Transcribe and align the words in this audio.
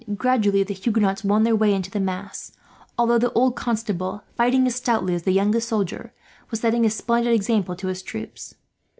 Gradually 0.17 0.63
the 0.63 0.73
Huguenots 0.73 1.23
won 1.23 1.43
their 1.43 1.55
way 1.55 1.75
into 1.75 1.91
the 1.91 1.99
mass; 1.99 2.53
although 2.97 3.19
the 3.19 3.31
old 3.33 3.55
Constable, 3.55 4.23
fighting 4.35 4.65
as 4.65 4.73
stoutly 4.77 5.13
as 5.13 5.21
the 5.21 5.31
youngest 5.31 5.67
soldier, 5.69 6.11
was 6.49 6.59
setting 6.61 6.87
a 6.87 6.89
splendid 6.89 7.35
example 7.35 7.75
to 7.75 7.85
his 7.85 8.01
troops. 8.01 8.55